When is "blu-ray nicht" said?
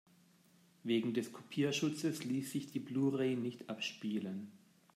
2.79-3.69